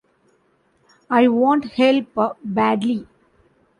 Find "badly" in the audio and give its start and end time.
2.43-3.05